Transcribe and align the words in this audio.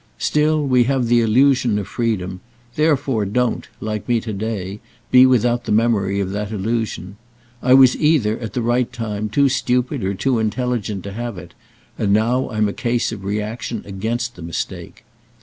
Still, 0.17 0.65
we 0.65 0.85
have 0.85 1.05
the 1.05 1.21
illusion 1.21 1.77
of 1.77 1.87
freedom; 1.87 2.39
therefore 2.73 3.23
don't, 3.23 3.67
like 3.79 4.09
me 4.09 4.19
to 4.21 4.33
day, 4.33 4.79
be 5.11 5.27
without 5.27 5.65
the 5.65 5.71
memory 5.71 6.19
of 6.19 6.31
that 6.31 6.51
illusion. 6.51 7.17
I 7.61 7.75
was 7.75 7.95
either, 7.95 8.39
at 8.39 8.53
the 8.53 8.63
right 8.63 8.91
time, 8.91 9.29
too 9.29 9.47
stupid 9.47 10.03
or 10.03 10.15
too 10.15 10.39
intelligent 10.39 11.03
to 11.03 11.11
have 11.13 11.37
it, 11.37 11.53
and 11.99 12.11
now 12.11 12.49
I'm 12.49 12.67
a 12.67 12.73
case 12.73 13.11
of 13.11 13.23
reaction 13.23 13.83
against 13.85 14.35
the 14.35 14.41
mistake. 14.41 15.05